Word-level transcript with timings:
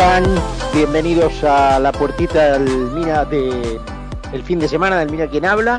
están? 0.00 0.24
Bienvenidos 0.72 1.44
a 1.44 1.78
la 1.78 1.92
puertita 1.92 2.58
del 2.58 2.90
Mira 2.92 3.26
de 3.26 3.78
el 4.32 4.42
fin 4.44 4.58
de 4.58 4.66
semana 4.66 4.98
del 4.98 5.10
Mira 5.10 5.28
quien 5.28 5.44
habla. 5.44 5.78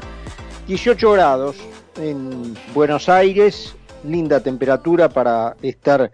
18 0.67 1.11
grados 1.13 1.57
en 1.95 2.55
Buenos 2.75 3.09
Aires, 3.09 3.75
linda 4.03 4.39
temperatura 4.39 5.09
para 5.09 5.55
estar 5.63 6.11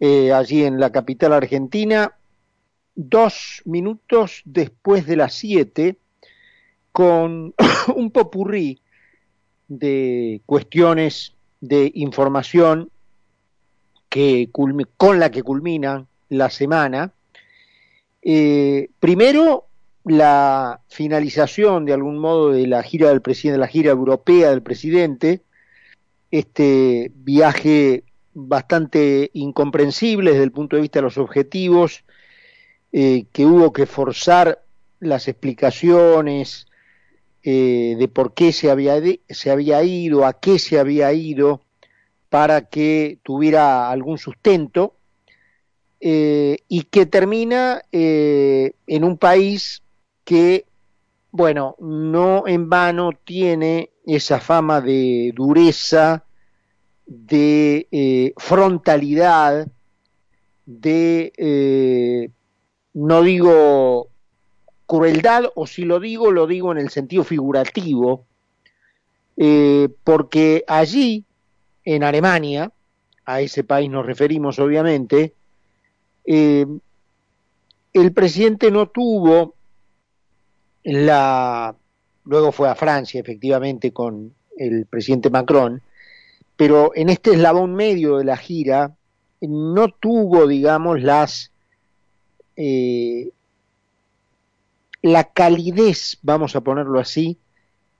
eh, 0.00 0.34
allí 0.34 0.64
en 0.64 0.78
la 0.78 0.92
capital 0.92 1.32
argentina. 1.32 2.12
Dos 2.94 3.62
minutos 3.64 4.42
después 4.44 5.06
de 5.06 5.16
las 5.16 5.32
7, 5.32 5.96
con 6.92 7.54
un 7.96 8.10
popurrí 8.10 8.82
de 9.66 10.42
cuestiones 10.44 11.32
de 11.62 11.90
información 11.94 12.90
que 14.10 14.50
con 14.52 15.18
la 15.18 15.30
que 15.30 15.42
culmina 15.42 16.04
la 16.28 16.50
semana. 16.50 17.14
Eh, 18.22 18.90
primero, 18.98 19.66
la 20.04 20.80
finalización 20.88 21.84
de 21.84 21.92
algún 21.92 22.18
modo 22.18 22.50
de 22.50 22.66
la 22.66 22.82
gira 22.82 23.08
del 23.08 23.22
presidente, 23.22 23.52
de 23.52 23.58
la 23.58 23.68
gira 23.68 23.90
europea 23.90 24.50
del 24.50 24.62
presidente, 24.62 25.42
este 26.30 27.10
viaje 27.14 28.04
bastante 28.32 29.30
incomprensible 29.34 30.32
desde 30.32 30.44
el 30.44 30.52
punto 30.52 30.76
de 30.76 30.82
vista 30.82 31.00
de 31.00 31.04
los 31.04 31.18
objetivos, 31.18 32.04
eh, 32.92 33.26
que 33.32 33.46
hubo 33.46 33.72
que 33.72 33.86
forzar 33.86 34.62
las 35.00 35.28
explicaciones 35.28 36.66
eh, 37.42 37.96
de 37.98 38.08
por 38.08 38.34
qué 38.34 38.52
se 38.52 38.70
había, 38.70 39.00
se 39.28 39.50
había 39.50 39.82
ido, 39.82 40.26
a 40.26 40.34
qué 40.34 40.58
se 40.58 40.78
había 40.78 41.12
ido, 41.12 41.62
para 42.28 42.62
que 42.68 43.18
tuviera 43.22 43.90
algún 43.90 44.18
sustento, 44.18 44.94
eh, 46.00 46.58
y 46.68 46.82
que 46.84 47.06
termina 47.06 47.82
en 47.92 49.04
un 49.04 49.18
país 49.18 49.82
que, 50.24 50.64
bueno, 51.30 51.76
no 51.78 52.44
en 52.46 52.68
vano 52.68 53.10
tiene 53.24 53.90
esa 54.06 54.40
fama 54.40 54.80
de 54.80 55.32
dureza, 55.34 56.24
de 57.06 57.88
eh, 57.90 58.32
frontalidad, 58.36 59.66
de, 60.64 61.32
eh, 61.36 62.30
no 62.94 63.22
digo 63.22 64.08
crueldad, 64.86 65.44
o 65.54 65.66
si 65.66 65.84
lo 65.84 65.98
digo, 65.98 66.30
lo 66.30 66.46
digo 66.46 66.70
en 66.72 66.78
el 66.78 66.90
sentido 66.90 67.24
figurativo, 67.24 68.26
eh, 69.36 69.88
porque 70.04 70.64
allí, 70.66 71.24
en 71.84 72.04
Alemania, 72.04 72.72
a 73.24 73.40
ese 73.40 73.64
país 73.64 73.90
nos 73.90 74.06
referimos 74.06 74.58
obviamente, 74.58 75.34
el 76.32 78.12
presidente 78.12 78.70
no 78.70 78.88
tuvo 78.88 79.54
la, 80.84 81.74
luego 82.24 82.52
fue 82.52 82.68
a 82.68 82.74
Francia, 82.74 83.20
efectivamente, 83.20 83.92
con 83.92 84.32
el 84.56 84.86
presidente 84.86 85.30
Macron, 85.30 85.82
pero 86.56 86.92
en 86.94 87.08
este 87.08 87.32
eslabón 87.32 87.74
medio 87.74 88.18
de 88.18 88.24
la 88.24 88.36
gira 88.36 88.94
no 89.40 89.88
tuvo, 89.88 90.46
digamos, 90.46 91.02
las 91.02 91.50
eh, 92.56 93.30
la 95.02 95.24
calidez, 95.24 96.18
vamos 96.22 96.54
a 96.56 96.60
ponerlo 96.60 97.00
así, 97.00 97.38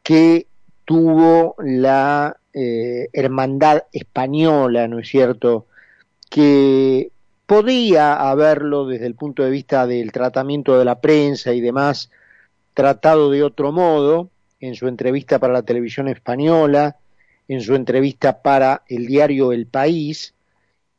que 0.02 0.46
tuvo 0.84 1.54
la 1.58 2.36
eh, 2.52 3.08
hermandad 3.12 3.84
española, 3.92 4.86
¿no 4.88 4.98
es 4.98 5.08
cierto? 5.08 5.66
Que 6.28 7.10
podía 7.50 8.14
haberlo 8.14 8.86
desde 8.86 9.06
el 9.06 9.16
punto 9.16 9.42
de 9.42 9.50
vista 9.50 9.84
del 9.84 10.12
tratamiento 10.12 10.78
de 10.78 10.84
la 10.84 11.00
prensa 11.00 11.52
y 11.52 11.60
demás, 11.60 12.08
tratado 12.74 13.28
de 13.28 13.42
otro 13.42 13.72
modo 13.72 14.30
en 14.60 14.76
su 14.76 14.86
entrevista 14.86 15.40
para 15.40 15.54
la 15.54 15.64
televisión 15.64 16.06
española, 16.06 16.96
en 17.48 17.60
su 17.60 17.74
entrevista 17.74 18.40
para 18.40 18.84
el 18.86 19.04
diario 19.08 19.50
El 19.50 19.66
País, 19.66 20.32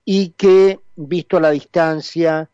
y 0.04 0.32
que, 0.32 0.82
visto 0.98 1.38
a 1.38 1.40
la 1.40 1.52
distancia, 1.52 2.50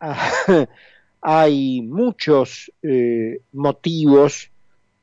hay 1.20 1.82
muchos 1.82 2.70
eh, 2.84 3.40
motivos 3.50 4.48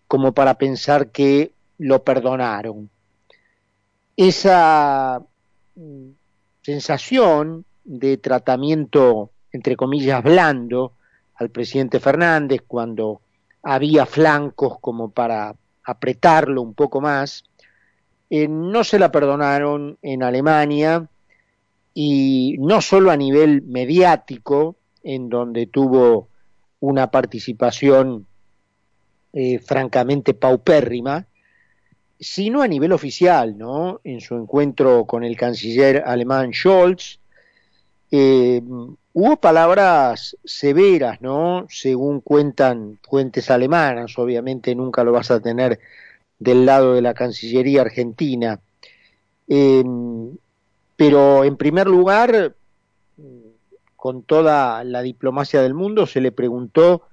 como 0.08 0.32
para 0.32 0.58
pensar 0.58 1.10
que 1.10 1.52
lo 1.80 2.02
perdonaron. 2.02 2.90
Esa 4.16 5.22
mm, 5.76 6.12
sensación 6.62 7.66
de 7.84 8.18
tratamiento, 8.18 9.32
entre 9.52 9.76
comillas, 9.76 10.24
blando 10.24 10.94
al 11.36 11.50
presidente 11.50 12.00
Fernández 12.00 12.62
cuando 12.68 13.22
había 13.64 14.06
flancos 14.06 14.80
como 14.80 15.12
para 15.12 15.56
apretarlo 15.84 16.62
un 16.62 16.74
poco 16.74 17.02
más. 17.02 17.44
Eh, 18.30 18.48
no 18.48 18.84
se 18.84 19.00
la 19.00 19.12
perdonaron 19.12 19.98
en 20.02 20.24
Alemania 20.24 21.08
y 21.94 22.56
no 22.60 22.82
solo 22.82 23.12
a 23.12 23.18
nivel 23.18 23.64
mediático, 23.64 24.78
en 25.04 25.30
donde 25.30 25.68
tuvo 25.68 26.30
una 26.80 27.12
participación 27.12 28.26
eh, 29.34 29.60
francamente 29.60 30.34
paupérrima, 30.34 31.26
sino 32.20 32.62
a 32.62 32.68
nivel 32.68 32.92
oficial, 32.92 33.58
¿no? 33.58 34.00
En 34.04 34.22
su 34.22 34.36
encuentro 34.36 35.06
con 35.06 35.24
el 35.24 35.36
canciller 35.36 36.04
alemán 36.06 36.54
Scholz, 36.54 37.21
eh, 38.12 38.62
Hubo 39.14 39.36
palabras 39.38 40.38
severas, 40.46 41.22
¿no? 41.22 41.66
Según 41.70 42.22
cuentan 42.22 42.98
fuentes 43.04 43.52
alemanas, 43.52 44.18
obviamente 44.18 44.74
nunca 44.74 45.04
lo 45.04 45.12
vas 45.12 45.32
a 45.32 45.42
tener 45.42 45.80
del 46.40 46.66
lado 46.66 46.94
de 46.94 47.02
la 47.02 47.14
Cancillería 47.14 47.82
argentina. 47.82 48.62
Em, 49.50 50.38
pero 50.96 51.44
en 51.44 51.58
primer 51.58 51.88
lugar, 51.88 52.56
con 53.98 54.24
toda 54.24 54.84
la 54.86 55.02
diplomacia 55.02 55.62
del 55.62 55.74
mundo, 55.74 56.06
se 56.06 56.22
le 56.22 56.32
preguntó 56.32 57.04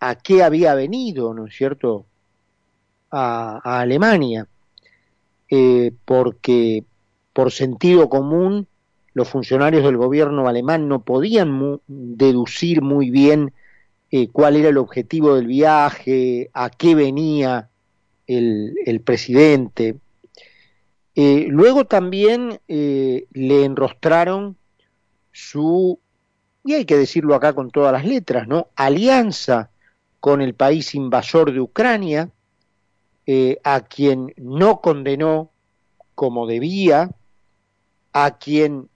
a 0.00 0.14
qué 0.14 0.42
había 0.42 0.74
venido, 0.74 1.34
¿no 1.34 1.46
es 1.46 1.54
cierto?, 1.54 2.06
a, 3.10 3.80
Alemania, 3.80 4.46
eh, 5.50 5.92
porque 6.06 6.84
por 7.34 7.52
sentido 7.52 8.08
común 8.08 8.66
los 9.14 9.28
funcionarios 9.28 9.84
del 9.84 9.96
gobierno 9.96 10.48
alemán 10.48 10.88
no 10.88 11.02
podían 11.02 11.80
deducir 11.86 12.82
muy 12.82 13.10
bien 13.10 13.52
eh, 14.10 14.28
cuál 14.28 14.56
era 14.56 14.68
el 14.68 14.78
objetivo 14.78 15.34
del 15.34 15.46
viaje, 15.46 16.50
a 16.52 16.70
qué 16.70 16.94
venía 16.94 17.70
el, 18.26 19.02
presidente. 19.04 19.96
Eh, 21.14 21.46
luego 21.48 21.86
también 21.86 22.60
eh, 22.68 23.26
le 23.32 23.64
enrostraron 23.64 24.56
su, 25.32 25.98
y 26.64 26.74
hay 26.74 26.84
que 26.84 26.96
decirlo 26.96 27.34
acá 27.34 27.54
con 27.54 27.70
todas 27.70 27.92
las 27.92 28.06
letras, 28.06 28.48
¿no? 28.48 28.68
Alianza 28.76 29.70
con 30.20 30.40
el 30.40 30.54
país 30.54 30.94
invasor 30.94 31.52
de 31.52 31.60
Ucrania, 31.60 32.30
a 33.64 33.80
quien 33.80 34.34
no 34.36 34.80
condenó 34.80 35.50
como 36.14 36.46
debía, 36.46 37.10
a 38.12 38.36
quien 38.36 38.88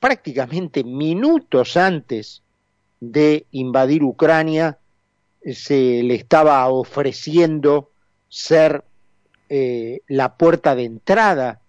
prácticamente 0.00 0.82
minutos 0.82 1.76
antes 1.76 2.42
de 2.98 3.46
invadir 3.52 4.02
Ucrania, 4.02 4.78
se 5.44 6.02
le 6.02 6.14
estaba 6.14 6.66
ofreciendo 6.68 7.90
ser 8.28 8.84
eh, 9.48 10.00
la 10.08 10.36
puerta 10.36 10.74
de 10.74 10.84
entrada 10.84 11.60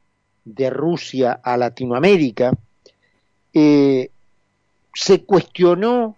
de 0.45 0.69
Rusia 0.69 1.39
a 1.43 1.57
Latinoamérica. 1.57 2.53
Eh, 3.53 4.09
se 4.93 5.23
cuestionó 5.23 6.17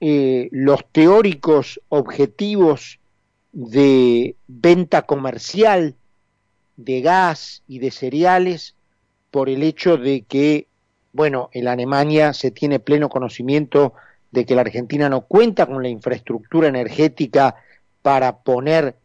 eh, 0.00 0.48
los 0.50 0.84
teóricos 0.90 1.80
objetivos 1.88 2.98
de 3.52 4.36
venta 4.48 5.02
comercial 5.02 5.94
de 6.76 7.00
gas 7.02 7.62
y 7.68 7.78
de 7.78 7.90
cereales 7.90 8.74
por 9.30 9.48
el 9.48 9.62
hecho 9.62 9.96
de 9.96 10.22
que 10.22 10.66
bueno, 11.12 11.50
en 11.52 11.68
Alemania 11.68 12.32
se 12.32 12.50
tiene 12.50 12.80
pleno 12.80 13.08
conocimiento 13.08 13.94
de 14.30 14.46
que 14.46 14.54
la 14.54 14.62
Argentina 14.62 15.08
no 15.08 15.22
cuenta 15.22 15.66
con 15.66 15.82
la 15.82 15.90
infraestructura 15.90 16.68
energética 16.68 17.56
para 18.00 18.38
poner 18.38 18.96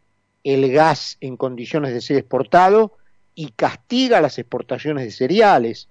el 0.42 0.72
gas 0.72 1.18
en 1.20 1.36
condiciones 1.36 1.92
de 1.92 2.00
ser 2.00 2.16
exportado 2.16 2.96
y 3.34 3.50
castiga 3.50 4.22
las 4.22 4.38
exportaciones 4.38 5.04
de 5.04 5.10
cereales. 5.10 5.88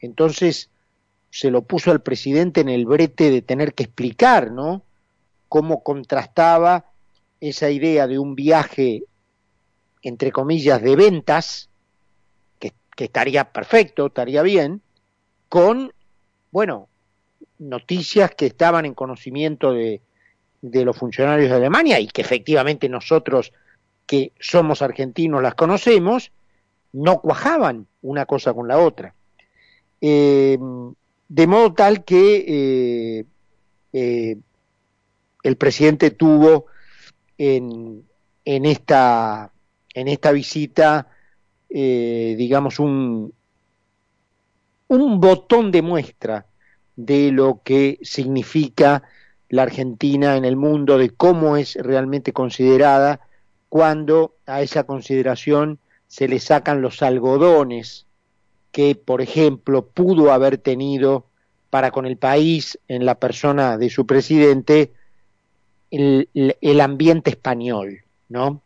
Entonces 0.00 0.68
se 1.30 1.50
lo 1.50 1.62
puso 1.62 1.90
al 1.90 2.02
presidente 2.02 2.60
en 2.60 2.68
el 2.68 2.84
brete 2.84 3.30
de 3.30 3.40
tener 3.40 3.72
que 3.72 3.84
explicar, 3.84 4.52
¿no? 4.52 4.82
Cómo 5.48 5.82
contrastaba 5.82 6.84
esa 7.40 7.70
idea 7.70 8.06
de 8.06 8.18
un 8.18 8.34
viaje, 8.34 9.04
entre 10.02 10.30
comillas, 10.30 10.82
de 10.82 10.94
ventas, 10.94 11.70
que, 12.58 12.72
que 12.94 13.04
estaría 13.04 13.50
perfecto, 13.50 14.06
estaría 14.06 14.42
bien, 14.42 14.82
con, 15.54 15.92
bueno, 16.50 16.88
noticias 17.60 18.34
que 18.34 18.46
estaban 18.46 18.86
en 18.86 18.94
conocimiento 18.94 19.72
de, 19.72 20.00
de 20.60 20.84
los 20.84 20.96
funcionarios 20.96 21.48
de 21.48 21.54
Alemania 21.54 22.00
y 22.00 22.08
que 22.08 22.22
efectivamente 22.22 22.88
nosotros 22.88 23.52
que 24.04 24.32
somos 24.40 24.82
argentinos 24.82 25.40
las 25.40 25.54
conocemos, 25.54 26.32
no 26.92 27.20
cuajaban 27.20 27.86
una 28.02 28.26
cosa 28.26 28.52
con 28.52 28.66
la 28.66 28.78
otra. 28.78 29.14
Eh, 30.00 30.58
de 31.28 31.46
modo 31.46 31.72
tal 31.72 32.04
que 32.04 32.44
eh, 32.48 33.24
eh, 33.92 34.36
el 35.40 35.56
presidente 35.56 36.10
tuvo 36.10 36.66
en, 37.38 38.02
en, 38.44 38.64
esta, 38.66 39.52
en 39.94 40.08
esta 40.08 40.32
visita, 40.32 41.06
digamos, 41.68 42.80
un, 42.80 43.32
un 44.88 45.20
botón 45.20 45.70
de 45.70 45.82
muestra 45.82 46.46
de 46.96 47.32
lo 47.32 47.60
que 47.64 47.98
significa 48.02 49.02
la 49.48 49.62
Argentina 49.62 50.36
en 50.36 50.44
el 50.44 50.56
mundo, 50.56 50.98
de 50.98 51.10
cómo 51.10 51.56
es 51.56 51.76
realmente 51.76 52.32
considerada, 52.32 53.20
cuando 53.68 54.36
a 54.46 54.62
esa 54.62 54.84
consideración 54.84 55.78
se 56.06 56.28
le 56.28 56.38
sacan 56.38 56.80
los 56.80 57.02
algodones 57.02 58.06
que, 58.70 58.94
por 58.94 59.20
ejemplo, 59.20 59.86
pudo 59.86 60.32
haber 60.32 60.58
tenido 60.58 61.26
para 61.70 61.90
con 61.90 62.06
el 62.06 62.16
país, 62.16 62.78
en 62.86 63.04
la 63.04 63.16
persona 63.16 63.78
de 63.78 63.90
su 63.90 64.06
presidente, 64.06 64.92
el, 65.90 66.80
ambiente 66.80 67.30
español, 67.30 68.04
¿no? 68.28 68.62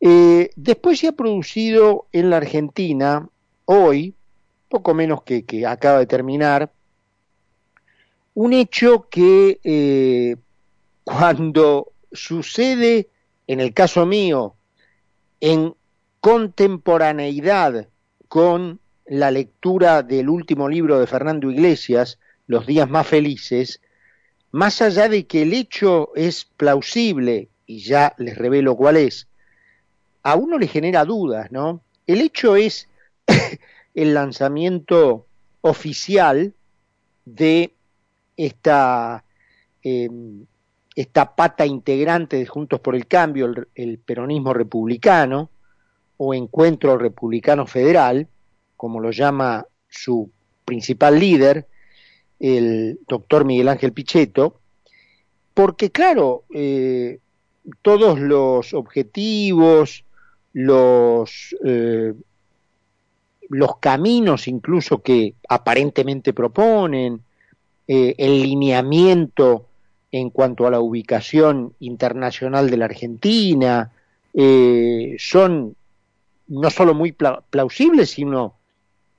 Eh, 0.00 0.50
después 0.56 0.98
se 0.98 1.08
ha 1.08 1.12
producido 1.12 2.06
en 2.12 2.30
la 2.30 2.38
Argentina, 2.38 3.28
hoy, 3.66 4.14
poco 4.70 4.94
menos 4.94 5.22
que, 5.24 5.44
que 5.44 5.66
acaba 5.66 5.98
de 5.98 6.06
terminar, 6.06 6.72
un 8.34 8.52
hecho 8.52 9.08
que 9.10 9.60
eh, 9.64 10.36
cuando 11.04 11.92
sucede, 12.12 13.08
en 13.48 13.60
el 13.60 13.74
caso 13.74 14.06
mío, 14.06 14.54
en 15.40 15.74
contemporaneidad 16.20 17.88
con 18.28 18.78
la 19.06 19.32
lectura 19.32 20.04
del 20.04 20.28
último 20.28 20.68
libro 20.68 21.00
de 21.00 21.06
Fernando 21.06 21.50
Iglesias, 21.50 22.18
Los 22.46 22.66
días 22.66 22.88
más 22.88 23.06
felices, 23.06 23.80
más 24.52 24.80
allá 24.82 25.08
de 25.08 25.26
que 25.26 25.42
el 25.42 25.52
hecho 25.52 26.10
es 26.14 26.44
plausible, 26.44 27.48
y 27.66 27.80
ya 27.80 28.14
les 28.18 28.38
revelo 28.38 28.76
cuál 28.76 28.96
es, 28.96 29.26
a 30.22 30.36
uno 30.36 30.58
le 30.58 30.68
genera 30.68 31.04
dudas, 31.04 31.50
¿no? 31.50 31.82
El 32.06 32.20
hecho 32.20 32.56
es 32.56 32.88
el 33.94 34.14
lanzamiento 34.14 35.26
oficial 35.60 36.54
de 37.24 37.74
esta, 38.36 39.24
em, 39.82 40.46
esta 40.96 41.34
pata 41.34 41.66
integrante 41.66 42.36
de 42.36 42.46
Juntos 42.46 42.80
por 42.80 42.94
el 42.94 43.06
Cambio, 43.06 43.52
el, 43.74 43.98
peronismo 43.98 44.52
republicano, 44.54 45.50
o 46.16 46.34
encuentro 46.34 46.98
republicano 46.98 47.66
federal, 47.66 48.28
como 48.76 49.00
lo 49.00 49.10
llama 49.10 49.66
su 49.88 50.30
principal 50.64 51.18
líder, 51.18 51.66
el 52.38 53.00
doctor 53.08 53.44
Miguel 53.44 53.68
Ángel 53.68 53.92
Pichetto, 53.92 54.60
porque 55.54 55.90
claro, 55.90 56.44
eh, 56.54 57.18
todos 57.82 58.18
los 58.18 58.74
objetivos, 58.74 60.04
los 60.52 61.56
eh, 61.64 62.14
los 63.50 63.78
caminos 63.78 64.48
incluso 64.48 65.02
que 65.02 65.34
aparentemente 65.48 66.32
proponen, 66.32 67.20
eh, 67.86 68.14
el 68.16 68.42
lineamiento 68.42 69.66
en 70.12 70.30
cuanto 70.30 70.66
a 70.66 70.70
la 70.70 70.80
ubicación 70.80 71.74
internacional 71.80 72.70
de 72.70 72.76
la 72.76 72.84
Argentina, 72.84 73.90
eh, 74.34 75.16
son 75.18 75.74
no 76.46 76.70
solo 76.70 76.94
muy 76.94 77.12
plausibles, 77.12 78.10
sino 78.10 78.54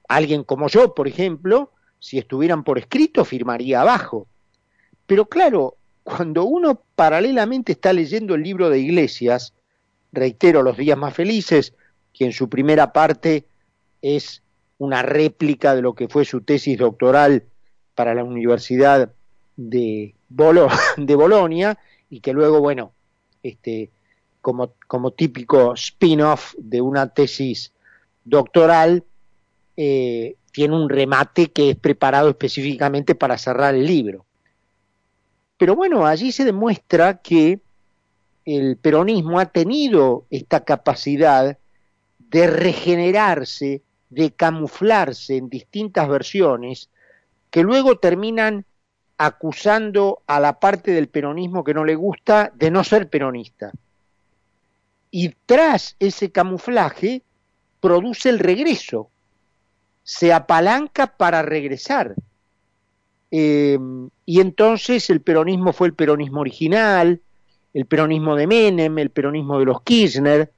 alguien 0.08 0.44
como 0.44 0.70
yo, 0.70 0.94
por 0.96 1.08
ejemplo, 1.08 1.72
si 2.00 2.18
estuvieran 2.18 2.64
por 2.64 2.78
escrito, 2.78 3.26
firmaría 3.26 3.82
abajo. 3.82 4.28
Pero 5.06 5.26
claro, 5.26 5.76
cuando 6.04 6.46
uno 6.46 6.82
paralelamente 6.96 7.74
está 7.74 7.92
leyendo 7.92 8.36
el 8.36 8.44
libro 8.44 8.70
de 8.70 8.80
Iglesias, 8.80 9.54
reitero, 10.14 10.64
Los 10.64 10.78
días 10.78 10.98
más 10.98 11.14
felices, 11.14 11.74
que 12.14 12.26
en 12.26 12.34
su 12.34 12.50
primera 12.50 12.92
parte 12.92 13.46
es 14.02 14.42
una 14.78 15.04
réplica 15.04 15.76
de 15.76 15.82
lo 15.82 15.94
que 15.94 16.08
fue 16.08 16.26
su 16.26 16.42
tesis 16.42 16.78
doctoral 16.78 17.44
para 17.96 18.16
la 18.16 18.24
Universidad 18.24 19.14
de, 19.56 20.16
Bolonia 20.28 21.78
y 22.10 22.20
que 22.20 22.34
luego, 22.34 22.60
bueno, 22.60 22.94
este, 23.44 23.92
como, 24.42 24.74
como 24.88 25.12
típico 25.12 25.74
spin-off 25.74 26.56
de 26.58 26.82
una 26.82 27.08
tesis 27.10 27.72
doctoral, 28.24 29.04
eh, 29.78 30.36
tiene 30.52 30.76
un 30.76 30.90
remate 30.90 31.52
que 31.52 31.72
es 31.72 31.76
preparado 31.78 32.30
específicamente 32.30 33.16
para 33.16 33.38
cerrar 33.38 33.76
el 33.76 33.86
libro. 33.86 34.26
Pero 35.58 35.76
bueno, 35.76 36.06
allí 36.06 36.32
se 36.32 36.44
demuestra 36.44 37.22
que 37.22 37.60
el 38.46 38.78
peronismo 38.78 39.40
ha 39.40 39.46
tenido 39.46 40.26
esta 40.30 40.64
capacidad 40.64 41.58
de 42.18 42.48
regenerarse 42.48 43.84
de 44.12 44.32
camuflarse 44.32 45.38
en 45.38 45.50
distintas 45.50 46.08
versiones 46.08 46.90
que 47.50 47.64
luego 47.64 47.98
terminan 47.98 48.66
acusando 49.18 50.22
a 50.28 50.40
la 50.40 50.60
parte 50.60 50.92
del 50.92 51.08
peronismo 51.08 51.64
que 51.64 51.74
no 51.74 51.86
le 51.86 51.96
gusta 51.96 52.52
de 52.54 52.72
no 52.72 52.84
ser 52.84 53.10
peronista. 53.10 53.72
Y 55.10 55.34
tras 55.46 55.96
ese 56.00 56.32
camuflaje 56.32 57.24
produce 57.80 58.30
el 58.30 58.40
regreso, 58.40 59.10
se 60.04 60.34
apalanca 60.34 61.08
para 61.08 61.42
regresar. 61.42 62.16
Em, 63.30 64.10
y 64.26 64.42
entonces 64.42 65.10
el 65.10 65.22
peronismo 65.22 65.72
fue 65.72 65.88
el 65.88 65.94
peronismo 65.94 66.42
original, 66.42 67.22
el 67.74 67.86
peronismo 67.86 68.36
de 68.36 68.48
Menem, 68.48 68.98
el 68.98 69.10
peronismo 69.10 69.60
de 69.60 69.66
los 69.66 69.82
Kirchner, 69.84 70.52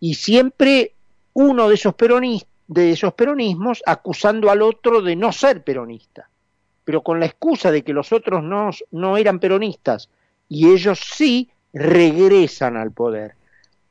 y 0.00 0.14
siempre 0.14 0.94
uno 1.34 1.68
de 1.68 1.74
esos 1.74 1.94
peronistas 1.94 2.47
de 2.68 2.92
esos 2.92 3.14
peronismos 3.14 3.82
acusando 3.84 4.50
al 4.50 4.62
otro 4.62 5.00
de 5.00 5.16
no 5.16 5.32
ser 5.32 5.64
peronista, 5.64 6.28
pero 6.84 7.02
con 7.02 7.18
la 7.18 7.26
excusa 7.26 7.72
de 7.72 7.82
que 7.82 7.94
los 7.94 8.12
otros 8.12 8.44
no, 8.44 8.70
no 8.92 9.16
eran 9.16 9.40
peronistas 9.40 10.10
y 10.48 10.70
ellos 10.70 11.00
sí 11.00 11.50
regresan 11.72 12.76
al 12.76 12.92
poder. 12.92 13.34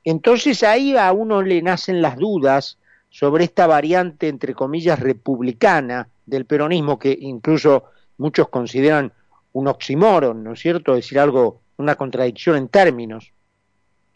Entonces 0.03 0.63
ahí 0.63 0.95
a 0.95 1.11
uno 1.11 1.41
le 1.41 1.61
nacen 1.61 2.01
las 2.01 2.17
dudas 2.17 2.77
sobre 3.09 3.45
esta 3.45 3.67
variante, 3.67 4.27
entre 4.27 4.53
comillas, 4.53 4.99
republicana 4.99 6.07
del 6.25 6.45
peronismo, 6.45 6.99
que 6.99 7.17
incluso 7.19 7.85
muchos 8.17 8.49
consideran 8.49 9.11
un 9.53 9.67
oxímoron, 9.67 10.43
¿no 10.43 10.53
es 10.53 10.59
cierto? 10.59 10.93
Es 10.93 11.05
decir, 11.05 11.19
algo, 11.19 11.61
una 11.77 11.95
contradicción 11.95 12.57
en 12.57 12.67
términos. 12.67 13.31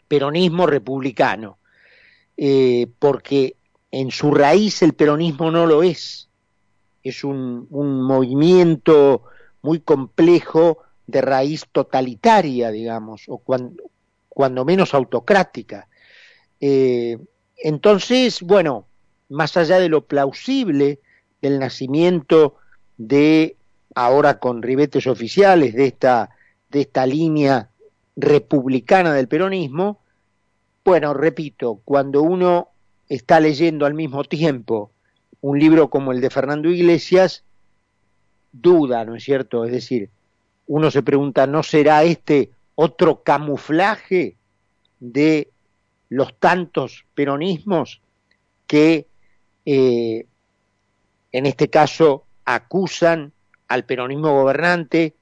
Peronismo 0.06 0.66
republicano. 0.66 1.58
Eh, 2.36 2.86
porque 2.98 3.56
en 3.92 4.10
su 4.10 4.32
raíz 4.32 4.82
el 4.82 4.94
peronismo 4.94 5.50
no 5.50 5.66
lo 5.66 5.82
es. 5.82 6.28
Es 7.04 7.22
un, 7.24 7.68
movimiento 7.70 9.24
muy 9.60 9.80
complejo 9.80 10.78
de 11.06 11.20
raíz 11.20 11.66
totalitaria, 11.70 12.70
digamos, 12.70 13.24
o 13.28 13.38
cuando, 13.38 14.64
menos 14.64 14.94
autocrática. 14.94 15.88
Eh, 16.60 17.18
entonces, 17.58 18.40
bueno, 18.40 18.86
más 19.28 19.56
allá 19.56 19.78
de 19.78 19.88
lo 19.88 20.06
plausible 20.06 21.00
del 21.42 21.58
nacimiento 21.58 22.56
de, 22.96 23.56
ahora 23.94 24.38
con 24.38 24.62
ribetes 24.62 25.06
oficiales, 25.06 25.74
de 25.74 25.86
esta, 25.86 26.30
de 26.70 26.80
esta 26.80 27.04
línea 27.04 27.68
republicana 28.16 29.12
del 29.12 29.28
peronismo, 29.28 30.00
bueno, 30.84 31.14
repito, 31.14 31.80
cuando 31.84 32.22
uno 32.22 32.71
está 33.14 33.40
leyendo 33.40 33.84
al 33.84 33.92
mismo 33.92 34.24
tiempo 34.24 34.90
un 35.42 35.58
libro 35.58 35.90
como 35.90 36.12
el 36.12 36.20
de 36.22 36.30
Fernando 36.30 36.70
Iglesias, 36.70 37.44
duda, 38.52 39.04
¿no 39.04 39.16
es 39.16 39.24
cierto? 39.24 39.66
Es 39.66 39.72
decir, 39.72 40.08
uno 40.66 40.90
se 40.90 41.02
pregunta, 41.02 41.46
¿no 41.46 41.62
será 41.62 42.04
este 42.04 42.50
otro 42.74 43.22
camuflaje 43.22 44.36
de 44.98 45.50
los 46.08 46.38
tantos 46.38 47.04
peronismos 47.14 48.00
que 48.66 49.06
eh, 49.66 50.26
en 51.32 51.46
este 51.46 51.68
caso 51.68 52.24
acusan 52.46 53.32
al 53.68 53.84
peronismo 53.84 54.32
gobernante, 54.32 55.14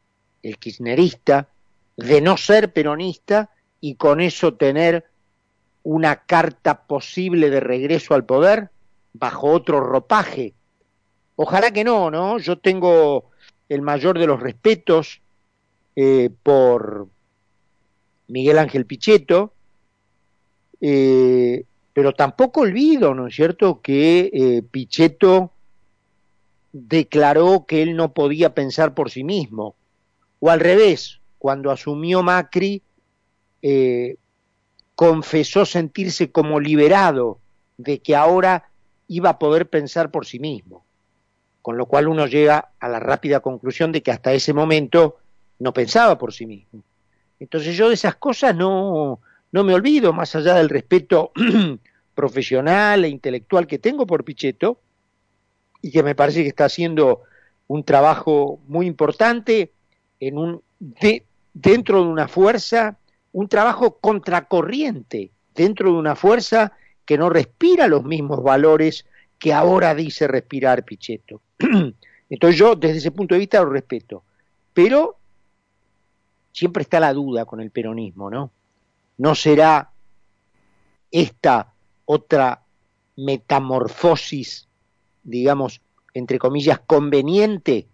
el 0.44 0.58
kirchnerista, 0.58 1.48
de 1.96 2.20
no 2.20 2.36
ser 2.36 2.72
peronista 2.72 3.50
y 3.80 3.96
con 3.96 4.20
eso 4.20 4.54
tener 4.54 5.06
una 5.82 6.16
carta 6.16 6.82
posible 6.82 7.50
de 7.50 7.60
regreso 7.60 8.14
al 8.14 8.24
poder 8.24 8.70
bajo 9.12 9.48
otro 9.48 9.80
ropaje. 9.80 10.54
Ojalá 11.36 11.70
que 11.70 11.84
no, 11.84 12.10
¿no? 12.10 12.38
Yo 12.38 12.58
tengo 12.58 13.30
el 13.68 13.82
mayor 13.82 14.18
de 14.18 14.26
los 14.26 14.40
respetos 14.40 15.20
eh, 15.96 16.30
por 16.42 17.08
Miguel 18.28 18.58
Ángel 18.58 18.86
Pichetto, 18.86 19.52
eh, 20.80 21.64
pero 21.92 22.12
tampoco 22.12 22.60
olvido, 22.60 23.14
¿no 23.14 23.26
es 23.26 23.34
cierto?, 23.34 23.80
que 23.80 24.30
eh, 24.32 24.62
Pichetto 24.62 25.52
declaró 26.72 27.66
que 27.66 27.82
él 27.82 27.96
no 27.96 28.12
podía 28.12 28.54
pensar 28.54 28.94
por 28.94 29.10
sí 29.10 29.24
mismo, 29.24 29.74
o 30.38 30.50
al 30.50 30.60
revés, 30.60 31.20
cuando 31.38 31.70
asumió 31.70 32.22
Macri, 32.22 32.82
confesó 35.00 35.64
sentirse 35.64 36.30
como 36.30 36.60
liberado 36.60 37.38
de 37.78 38.00
que 38.00 38.14
ahora 38.14 38.68
iba 39.08 39.30
a 39.30 39.38
poder 39.38 39.70
pensar 39.70 40.10
por 40.10 40.26
sí 40.26 40.38
mismo, 40.38 40.84
con 41.62 41.78
lo 41.78 41.86
cual 41.86 42.06
uno 42.06 42.26
llega 42.26 42.72
a 42.78 42.86
la 42.86 43.00
rápida 43.00 43.40
conclusión 43.40 43.92
de 43.92 44.02
que 44.02 44.10
hasta 44.10 44.34
ese 44.34 44.52
momento 44.52 45.16
no 45.58 45.72
pensaba 45.72 46.18
por 46.18 46.34
sí 46.34 46.44
mismo. 46.44 46.82
Entonces 47.38 47.78
yo 47.78 47.88
de 47.88 47.94
esas 47.94 48.16
cosas 48.16 48.54
no, 48.54 49.20
no 49.52 49.64
me 49.64 49.72
olvido, 49.72 50.12
más 50.12 50.36
allá 50.36 50.56
del 50.56 50.68
respeto 50.68 51.32
profesional 52.14 53.02
e 53.06 53.08
intelectual 53.08 53.66
que 53.66 53.78
tengo 53.78 54.06
por 54.06 54.22
Pichetto, 54.22 54.82
y 55.80 55.92
que 55.92 56.02
me 56.02 56.14
parece 56.14 56.42
que 56.42 56.50
está 56.50 56.66
haciendo 56.66 57.22
un 57.68 57.84
trabajo 57.84 58.60
muy 58.68 58.86
importante 58.86 59.72
dentro 61.54 62.04
de 62.04 62.06
una 62.06 62.28
fuerza, 62.28 62.98
un 63.32 63.48
trabajo 63.48 63.98
contracorriente, 63.98 65.30
dentro 65.54 65.92
de 65.92 65.98
una 65.98 66.16
fuerza 66.16 66.72
que 67.04 67.18
no 67.18 67.28
respira 67.28 67.86
los 67.86 68.04
mismos 68.04 68.42
valores 68.42 69.06
que 69.38 69.52
ahora 69.52 69.94
dice 69.94 70.28
respirar 70.28 70.84
Pichetto. 70.84 71.40
Entonces 72.30 72.58
yo 72.58 72.76
desde 72.76 72.98
ese 72.98 73.10
punto 73.10 73.34
de 73.34 73.40
vista 73.40 73.62
lo 73.62 73.70
respeto, 73.70 74.22
pero 74.72 75.16
siempre 76.52 76.82
está 76.82 77.00
la 77.00 77.12
duda 77.12 77.44
con 77.44 77.60
el 77.60 77.70
peronismo, 77.70 78.30
¿no? 78.30 78.52
¿No 79.18 79.34
será 79.34 79.90
esta 81.10 81.74
otra 82.04 82.62
metamorfosis, 83.16 84.68
digamos, 85.22 85.80
entre 86.14 86.38
comillas, 86.38 86.80
conveniente 86.80 87.88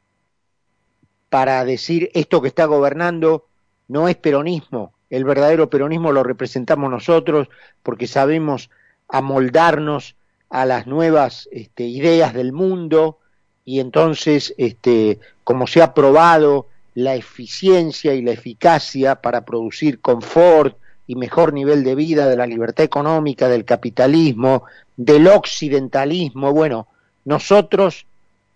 para 1.28 1.64
decir 1.64 2.10
esto 2.14 2.40
que 2.40 2.48
está 2.48 2.66
gobernando 2.66 3.46
no 3.88 4.08
es 4.08 4.16
peronismo, 4.16 4.92
el 5.10 5.24
verdadero 5.24 5.70
peronismo 5.70 6.12
lo 6.12 6.22
representamos 6.22 6.90
nosotros 6.90 7.48
porque 7.82 8.06
sabemos 8.06 8.70
amoldarnos 9.08 10.16
a 10.50 10.64
las 10.64 10.86
nuevas 10.86 11.48
este, 11.52 11.84
ideas 11.84 12.34
del 12.34 12.52
mundo 12.52 13.18
y 13.64 13.80
entonces, 13.80 14.54
este, 14.58 15.18
como 15.44 15.66
se 15.66 15.82
ha 15.82 15.92
probado 15.92 16.68
la 16.94 17.14
eficiencia 17.14 18.14
y 18.14 18.22
la 18.22 18.32
eficacia 18.32 19.16
para 19.16 19.44
producir 19.44 20.00
confort 20.00 20.76
y 21.06 21.16
mejor 21.16 21.52
nivel 21.52 21.84
de 21.84 21.94
vida 21.94 22.28
de 22.28 22.36
la 22.36 22.46
libertad 22.46 22.84
económica, 22.84 23.48
del 23.48 23.64
capitalismo, 23.64 24.64
del 24.96 25.26
occidentalismo, 25.28 26.52
bueno, 26.52 26.88
nosotros 27.24 28.06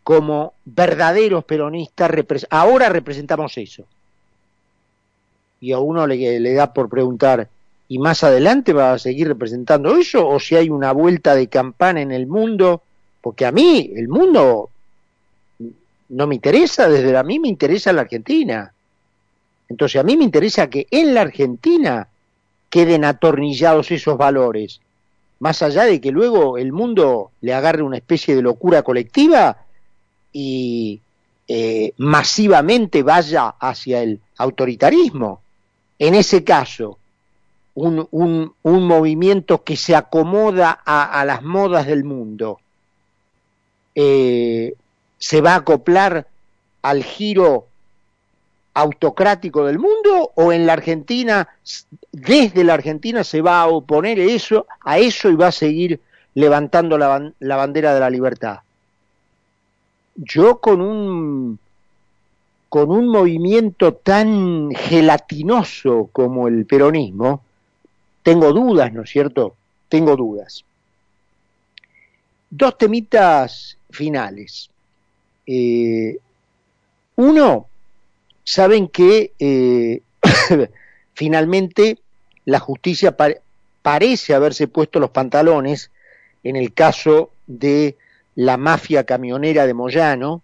como 0.02 0.54
verdaderos 0.64 1.44
peronistas 1.44 2.10
ahora 2.48 2.88
representamos 2.88 3.58
eso. 3.58 3.84
Y 5.60 5.72
a 5.72 5.78
uno 5.78 6.06
le, 6.06 6.54
da 6.54 6.72
por 6.72 6.88
preguntar, 6.88 7.48
y 7.88 7.98
más 7.98 8.24
adelante 8.24 8.72
va 8.72 8.92
a 8.92 8.98
seguir 8.98 9.28
representando 9.28 9.96
eso 9.96 10.26
o 10.26 10.40
si 10.40 10.56
hay 10.56 10.70
una 10.70 10.92
vuelta 10.92 11.34
de 11.34 11.48
campana 11.48 12.00
en 12.00 12.12
el 12.12 12.26
mundo, 12.26 12.82
porque 13.20 13.44
a 13.44 13.52
mí 13.52 13.92
el 13.94 14.08
mundo 14.08 14.70
no 16.08 16.26
me 16.26 16.34
interesa, 16.36 16.88
desde 16.88 17.16
a 17.16 17.22
mí 17.22 17.38
me 17.38 17.48
interesa 17.48 17.92
la 17.92 18.02
Argentina. 18.02 18.72
Entonces 19.68 20.00
a 20.00 20.04
mí 20.04 20.16
me 20.16 20.24
interesa 20.24 20.70
que 20.70 20.86
en 20.90 21.14
la 21.14 21.22
Argentina 21.22 22.08
queden 22.70 23.04
atornillados 23.04 23.90
esos 23.90 24.16
valores, 24.16 24.80
más 25.40 25.62
allá 25.62 25.84
de 25.84 26.00
que 26.00 26.10
luego 26.10 26.58
el 26.58 26.72
mundo 26.72 27.32
le 27.40 27.52
agarre 27.52 27.82
una 27.82 27.96
especie 27.96 28.36
de 28.36 28.42
locura 28.42 28.82
colectiva 28.82 29.64
y 30.32 31.00
eh, 31.48 31.92
masivamente 31.98 33.02
vaya 33.02 33.48
hacia 33.58 34.02
el 34.02 34.20
autoritarismo. 34.38 35.40
En 36.00 36.14
ese 36.14 36.42
caso, 36.44 36.98
un, 37.74 38.08
un, 38.10 38.54
un 38.62 38.86
movimiento 38.86 39.62
que 39.62 39.76
se 39.76 39.94
acomoda 39.94 40.70
a, 40.70 41.22
las 41.26 41.42
modas 41.42 41.86
del 41.86 42.04
mundo, 42.04 42.58
eh, 43.94 44.74
se 45.18 45.40
va 45.42 45.52
a 45.52 45.56
acoplar 45.56 46.26
al 46.80 47.04
giro 47.04 47.66
autocrático 48.72 49.66
del 49.66 49.78
mundo 49.78 50.32
o 50.36 50.52
en 50.54 50.64
la 50.64 50.72
Argentina, 50.72 51.48
desde 52.12 52.64
la 52.64 52.74
Argentina 52.74 53.22
se 53.22 53.42
va 53.42 53.60
a 53.60 53.66
oponer 53.66 54.18
eso, 54.18 54.66
a 54.80 54.98
eso 54.98 55.28
y 55.28 55.34
va 55.34 55.48
a 55.48 55.52
seguir 55.52 56.00
levantando 56.32 56.96
la, 56.96 57.30
la 57.40 57.56
bandera 57.56 57.92
de 57.92 58.00
la 58.00 58.08
libertad. 58.08 58.60
Yo 60.14 60.60
con 60.60 60.80
un 60.80 61.58
con 62.70 62.92
un 62.92 63.08
movimiento 63.08 63.94
tan 63.94 64.70
gelatinoso 64.70 66.08
como 66.12 66.46
el 66.46 66.66
peronismo, 66.66 67.42
tengo 68.22 68.52
dudas, 68.52 68.92
¿no 68.92 69.02
es 69.02 69.10
cierto? 69.10 69.56
Tengo 69.88 70.14
dudas. 70.14 70.64
Dos 72.48 72.78
temitas 72.78 73.76
finales. 73.90 74.70
Eh, 75.46 76.16
uno, 77.16 77.66
saben 78.44 78.86
que 78.86 79.32
eh, 79.40 80.02
finalmente 81.14 81.98
la 82.44 82.60
justicia 82.60 83.16
parece 83.82 84.32
haberse 84.32 84.68
puesto 84.68 85.00
los 85.00 85.10
pantalones 85.10 85.90
en 86.44 86.54
el 86.54 86.72
caso 86.72 87.30
de 87.48 87.96
la 88.36 88.56
mafia 88.56 89.02
camionera 89.02 89.66
de 89.66 89.74
Moyano 89.74 90.42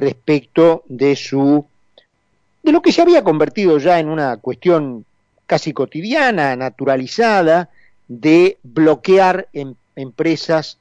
respecto 0.00 0.82
de 0.88 1.16
su 1.16 1.64
de 2.62 2.72
lo 2.72 2.82
que 2.82 2.92
se 2.92 3.00
había 3.00 3.24
convertido 3.24 3.78
ya 3.78 3.98
en 3.98 4.08
una 4.08 4.36
cuestión 4.36 5.04
casi 5.46 5.72
cotidiana, 5.72 6.56
naturalizada, 6.56 7.70
de 8.06 8.58
bloquear 8.62 9.48
en, 9.52 9.76
empresas 9.96 10.78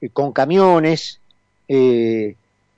eh, 0.00 0.08
con 0.08 0.32
camiones, 0.32 1.20
eh, 1.68 2.36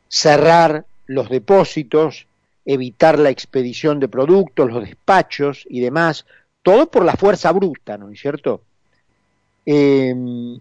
cerrar 0.08 0.84
los 1.06 1.28
depósitos, 1.28 2.26
evitar 2.64 3.18
la 3.18 3.30
expedición 3.30 4.00
de 4.00 4.08
productos, 4.08 4.70
los 4.70 4.84
despachos 4.84 5.66
y 5.68 5.80
demás, 5.80 6.24
todo 6.62 6.90
por 6.90 7.04
la 7.04 7.14
fuerza 7.14 7.52
bruta, 7.52 7.98
¿no 7.98 8.10
es 8.10 8.20
cierto? 8.20 8.62
Em, 9.66 10.58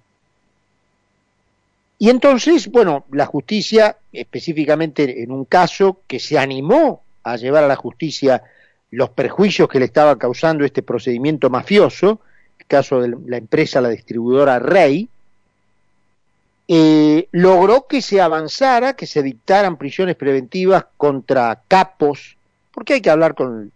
y 2.00 2.10
entonces, 2.10 2.68
bueno, 2.70 3.06
la 3.12 3.26
justicia, 3.26 3.98
específicamente 4.12 5.24
en 5.24 5.32
un 5.32 5.46
caso 5.46 6.02
que 6.08 6.20
se 6.20 6.38
animó 6.38 7.04
a 7.24 7.38
llevar 7.38 7.64
a 7.64 7.68
la 7.68 7.76
justicia 7.76 8.44
los 8.92 9.10
perjuicios 9.10 9.70
que 9.70 9.80
le 9.80 9.86
estaba 9.86 10.18
causando 10.18 10.66
este 10.66 10.84
procedimiento 10.84 11.50
mafioso, 11.50 12.20
el 12.60 12.66
caso 12.66 13.02
de 13.02 13.16
la 13.26 13.38
empresa, 13.38 13.82
la 13.82 13.90
distribuidora 13.90 14.60
Rey, 14.60 15.08
eh, 16.68 17.28
logró 17.32 17.88
que 17.88 18.02
se 18.02 18.22
avanzara, 18.22 18.94
que 18.94 19.06
se 19.06 19.22
dictaran 19.22 19.78
prisiones 19.78 20.16
preventivas 20.16 20.86
contra 20.98 21.62
capos, 21.68 22.38
porque 22.72 22.96
hay 22.96 23.02
que 23.02 23.10
hablar 23.10 23.36
con, 23.36 23.72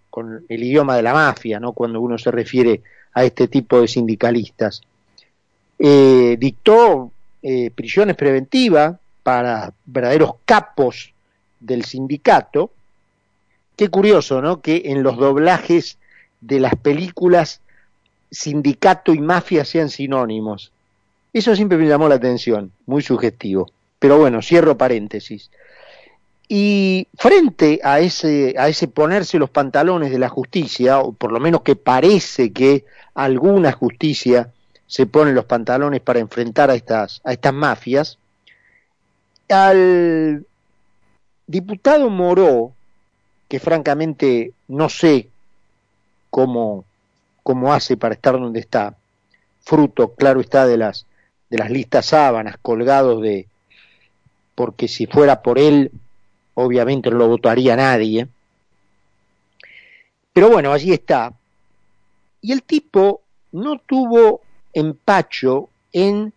el 0.49 0.63
idioma 0.63 0.95
de 0.95 1.03
la 1.03 1.13
mafia, 1.13 1.59
¿no? 1.59 1.73
Cuando 1.73 2.01
uno 2.01 2.17
se 2.17 2.31
refiere 2.31 2.81
a 3.13 3.23
este 3.23 3.47
tipo 3.47 3.79
de 3.79 3.87
sindicalistas. 3.87 4.81
Eh, 5.77 6.37
dictó 6.39 7.11
eh, 7.49 7.71
prisiones 7.71 8.17
preventivas 8.17 8.97
para 9.23 9.73
verdaderos 9.85 10.33
capos 10.45 11.13
del 11.59 11.85
sindicato, 11.85 12.71
Qué 13.77 13.89
curioso, 13.89 14.41
¿no? 14.41 14.59
Que 14.59 14.81
en 14.85 15.03
los 15.03 15.17
doblajes 15.17 15.99
de 16.41 16.59
las 16.59 16.75
películas 16.75 17.61
sindicato 18.31 19.13
y 19.13 19.19
mafia 19.19 19.65
sean 19.65 19.89
sinónimos. 19.89 20.71
Eso 21.31 21.55
siempre 21.55 21.77
me 21.77 21.87
llamó 21.87 22.09
la 22.09 22.15
atención, 22.15 22.71
muy 22.87 23.03
sugestivo. 23.03 23.69
Pero 23.99 24.17
bueno, 24.17 24.41
cierro 24.41 24.79
paréntesis. 24.79 25.51
Y 26.49 27.07
frente 27.19 27.79
a 27.83 27.99
ese, 27.99 28.55
a 28.57 28.67
ese 28.67 28.87
ponerse 28.87 29.37
los 29.37 29.51
pantalones 29.51 30.09
de 30.09 30.17
la 30.17 30.29
justicia, 30.29 30.99
o 30.99 31.11
por 31.11 31.31
lo 31.31 31.39
menos 31.39 31.61
que 31.61 31.75
parece 31.75 32.51
que 32.51 32.83
alguna 33.13 33.73
justicia 33.73 34.51
se 34.87 35.05
pone 35.05 35.33
los 35.33 35.45
pantalones 35.45 36.01
para 36.01 36.19
enfrentar 36.19 36.71
a 36.71 36.75
estas, 36.75 37.21
a 37.23 37.33
estas 37.33 37.53
mafias, 37.53 38.17
al 39.49 40.45
diputado 41.45 42.09
Moró, 42.09 42.73
que 43.47 43.59
francamente 43.59 44.53
no 44.67 44.89
sé 44.89 45.29
cómo, 46.29 46.85
cómo 47.43 47.73
hace 47.73 47.97
para 47.97 48.15
estar 48.15 48.33
donde 48.39 48.61
está, 48.61 48.95
fruto, 49.61 50.13
claro 50.13 50.39
está, 50.39 50.65
de 50.65 50.77
las, 50.77 51.05
de 51.49 51.57
las 51.57 51.69
listas 51.69 52.07
sábanas 52.07 52.55
colgados 52.61 53.21
de, 53.21 53.47
porque 54.55 54.87
si 54.87 55.05
fuera 55.05 55.41
por 55.41 55.59
él, 55.59 55.91
obviamente 56.55 57.09
no 57.09 57.17
lo 57.17 57.27
votaría 57.27 57.75
nadie. 57.75 58.27
Pero 60.33 60.49
bueno, 60.49 60.71
allí 60.71 60.93
está. 60.93 61.33
Y 62.41 62.51
el 62.51 62.63
tipo 62.63 63.21
no 63.51 63.79
tuvo 63.79 64.41
empacho 64.77 65.69
en 65.91 66.33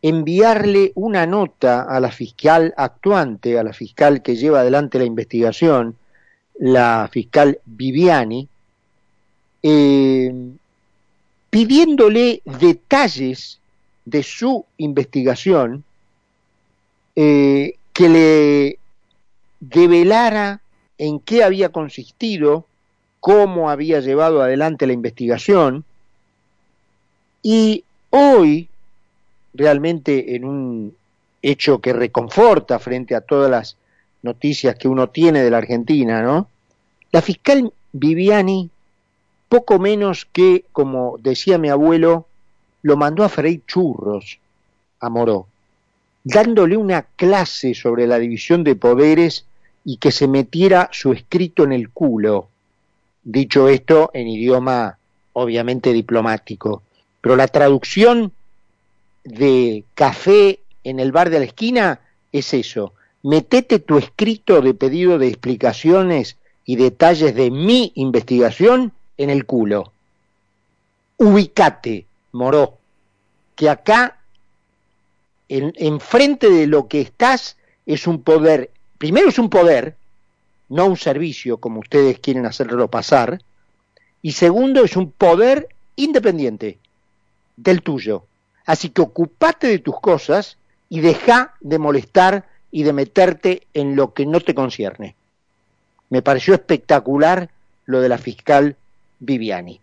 enviarle 0.00 0.92
una 0.94 1.26
nota 1.26 1.82
a 1.82 2.00
la 2.00 2.10
fiscal 2.10 2.72
actuante, 2.76 3.58
a 3.58 3.62
la 3.62 3.74
fiscal 3.74 4.22
que 4.22 4.36
lleva 4.36 4.60
adelante 4.60 4.98
la 4.98 5.04
investigación, 5.04 5.96
la 6.58 7.08
fiscal 7.12 7.58
Viviani, 7.66 8.48
eh, 9.62 10.32
pidiéndole 11.50 12.40
detalles 12.44 13.58
de 14.04 14.22
su 14.22 14.64
investigación 14.78 15.84
eh, 17.14 17.74
que 17.92 18.08
le 18.08 18.78
develara 19.60 20.60
en 20.96 21.20
qué 21.20 21.44
había 21.44 21.70
consistido, 21.70 22.64
cómo 23.20 23.68
había 23.68 24.00
llevado 24.00 24.40
adelante 24.40 24.86
la 24.86 24.94
investigación, 24.94 25.84
y 27.48 27.84
hoy, 28.10 28.68
realmente 29.54 30.34
en 30.34 30.44
un 30.44 30.96
hecho 31.40 31.80
que 31.80 31.92
reconforta 31.92 32.80
frente 32.80 33.14
a 33.14 33.20
todas 33.20 33.48
las 33.48 33.76
noticias 34.22 34.74
que 34.74 34.88
uno 34.88 35.10
tiene 35.10 35.44
de 35.44 35.50
la 35.52 35.58
Argentina, 35.58 36.22
¿no? 36.22 36.48
La 37.12 37.22
fiscal 37.22 37.72
Viviani, 37.92 38.68
poco 39.48 39.78
menos 39.78 40.26
que, 40.32 40.64
como 40.72 41.18
decía 41.20 41.56
mi 41.56 41.68
abuelo, 41.68 42.26
lo 42.82 42.96
mandó 42.96 43.22
a 43.22 43.28
freír 43.28 43.62
churros 43.64 44.40
a 44.98 45.08
Moró, 45.08 45.46
dándole 46.24 46.76
una 46.76 47.02
clase 47.02 47.74
sobre 47.74 48.08
la 48.08 48.18
división 48.18 48.64
de 48.64 48.74
poderes 48.74 49.44
y 49.84 49.98
que 49.98 50.10
se 50.10 50.26
metiera 50.26 50.88
su 50.90 51.12
escrito 51.12 51.62
en 51.62 51.74
el 51.74 51.90
culo. 51.90 52.48
Dicho 53.22 53.68
esto 53.68 54.10
en 54.14 54.26
idioma 54.26 54.98
obviamente 55.34 55.92
diplomático. 55.92 56.82
Pero 57.26 57.34
la 57.34 57.48
traducción 57.48 58.30
de 59.24 59.82
café 59.96 60.60
en 60.84 61.00
el 61.00 61.10
bar 61.10 61.28
de 61.28 61.40
la 61.40 61.46
esquina 61.46 61.98
es 62.30 62.54
eso. 62.54 62.92
Metete 63.24 63.80
tu 63.80 63.98
escrito 63.98 64.60
de 64.60 64.74
pedido 64.74 65.18
de 65.18 65.26
explicaciones 65.26 66.36
y 66.64 66.76
detalles 66.76 67.34
de 67.34 67.50
mi 67.50 67.90
investigación 67.96 68.92
en 69.18 69.30
el 69.30 69.44
culo. 69.44 69.90
Ubicate, 71.16 72.06
moró, 72.30 72.78
que 73.56 73.70
acá, 73.70 74.18
enfrente 75.48 76.48
de 76.48 76.68
lo 76.68 76.86
que 76.86 77.00
estás, 77.00 77.56
es 77.86 78.06
un 78.06 78.22
poder, 78.22 78.70
primero 78.98 79.30
es 79.30 79.40
un 79.40 79.50
poder, 79.50 79.96
no 80.68 80.86
un 80.86 80.96
servicio 80.96 81.56
como 81.56 81.80
ustedes 81.80 82.20
quieren 82.20 82.46
hacerlo 82.46 82.86
pasar, 82.88 83.42
y 84.22 84.30
segundo 84.30 84.84
es 84.84 84.96
un 84.96 85.10
poder 85.10 85.66
independiente 85.96 86.78
del 87.56 87.82
tuyo. 87.82 88.24
Así 88.64 88.90
que 88.90 89.02
ocupate 89.02 89.68
de 89.68 89.78
tus 89.78 90.00
cosas 90.00 90.56
y 90.88 91.00
deja 91.00 91.54
de 91.60 91.78
molestar 91.78 92.46
y 92.70 92.82
de 92.82 92.92
meterte 92.92 93.62
en 93.74 93.96
lo 93.96 94.12
que 94.12 94.26
no 94.26 94.40
te 94.40 94.54
concierne. 94.54 95.14
Me 96.10 96.22
pareció 96.22 96.54
espectacular 96.54 97.50
lo 97.84 98.00
de 98.00 98.08
la 98.08 98.18
fiscal 98.18 98.76
Viviani. 99.18 99.80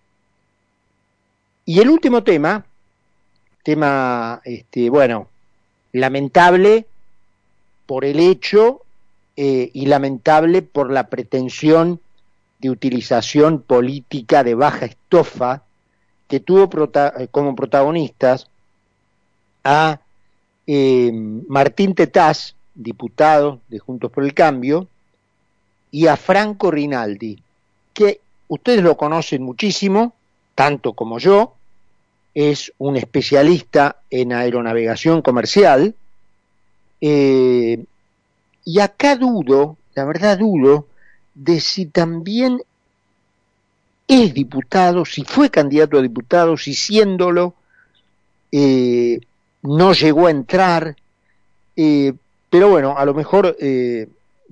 Y 1.65 1.80
el 1.80 1.89
último 1.89 2.24
tema, 2.24 2.65
tema, 3.63 4.42
este, 4.44 4.89
bueno, 4.89 5.30
lamentable 5.94 6.86
por 7.86 8.06
el 8.06 8.20
hecho 8.20 8.82
eh, 9.38 9.70
y 9.74 9.86
lamentable 9.86 10.62
por 10.62 10.92
la 10.92 11.08
pretensión 11.08 12.00
de 12.60 12.70
utilización 12.70 13.62
política 13.62 14.44
de 14.44 14.56
baja 14.56 14.86
estofa 14.86 15.63
que 16.27 16.39
tuvo 16.39 16.69
eh, 17.19 17.27
como 17.31 17.55
protagonistas 17.55 18.47
a 19.63 19.99
eh, 20.67 21.12
Martín 21.47 21.93
Tetaz, 21.93 22.55
diputado 22.73 23.59
de 23.67 23.79
Juntos 23.79 24.12
por 24.12 24.23
el 24.23 24.33
Cambio, 24.33 24.88
y 25.91 26.07
a 26.07 26.17
Franco 26.17 26.71
Rinaldi, 26.71 27.41
que 27.93 28.19
ustedes 28.47 28.81
lo 28.81 28.97
conocen 28.97 29.43
muchísimo, 29.43 30.13
tanto 30.55 30.93
como 30.93 31.19
yo, 31.19 31.53
es 32.33 32.73
un 32.79 32.97
especialista 32.97 33.97
en 34.09 34.33
aeronavegación 34.33 35.21
comercial, 35.21 35.93
eh, 36.99 37.83
y 38.65 38.79
acá 38.79 39.17
dudo, 39.17 39.77
la 39.93 40.05
verdad 40.05 40.39
dudo, 40.39 40.88
de 41.36 41.59
si 41.59 41.86
también 41.86 42.63
es 44.21 44.34
diputado, 44.34 45.06
si 45.06 45.23
fue 45.23 45.49
candidato 45.49 45.97
a 45.97 46.02
diputado, 46.02 46.56
si 46.56 46.76
siéndolo 46.76 47.56
eh, 48.52 49.19
no 49.63 49.93
llegó 49.93 50.28
a 50.28 50.32
entrar, 50.32 50.95
eh, 51.76 52.13
pero 52.49 52.69
bueno, 52.69 52.95
a 52.97 53.06
lo 53.06 53.15
mejor 53.15 53.58
eh, 53.60 54.08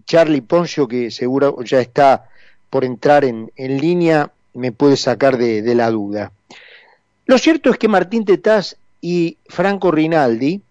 Charlie 0.05 0.41
Poncio, 0.41 0.87
que 0.87 1.11
seguro 1.11 1.61
ya 1.63 1.79
está 1.79 2.27
por 2.71 2.83
entrar 2.83 3.23
en, 3.23 3.51
línea, 3.55 4.31
me 4.55 4.71
puede 4.71 4.97
sacar 4.97 5.37
de, 5.37 5.61
de, 5.61 5.75
la 5.75 5.91
duda. 5.91 6.31
Lo 7.25 7.37
cierto 7.37 7.69
es 7.69 7.77
que 7.77 7.87
Martín 7.87 8.25
Tetaz 8.25 8.77
y 9.01 9.37
Franco 9.47 9.91
Rinaldi, 9.91 10.61